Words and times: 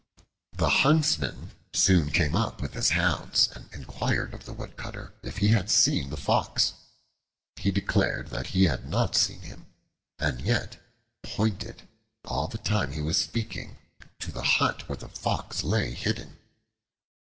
The 0.53 0.67
huntsman 0.81 1.51
soon 1.73 2.09
came 2.09 2.35
up 2.35 2.59
with 2.59 2.73
his 2.73 2.89
hounds 2.89 3.49
and 3.53 3.71
inquired 3.71 4.33
of 4.33 4.45
the 4.45 4.51
Woodcutter 4.53 5.13
if 5.21 5.37
he 5.37 5.49
had 5.49 5.69
seen 5.69 6.09
the 6.09 6.17
Fox. 6.17 6.73
He 7.57 7.69
declared 7.69 8.29
that 8.29 8.47
he 8.47 8.63
had 8.63 8.89
not 8.89 9.13
seen 9.13 9.41
him, 9.43 9.67
and 10.17 10.41
yet 10.41 10.79
pointed, 11.21 11.87
all 12.25 12.47
the 12.47 12.57
time 12.57 12.93
he 12.93 13.01
was 13.01 13.17
speaking, 13.19 13.77
to 14.17 14.31
the 14.31 14.41
hut 14.41 14.89
where 14.89 14.97
the 14.97 15.07
Fox 15.07 15.63
lay 15.63 15.93
hidden. 15.93 16.35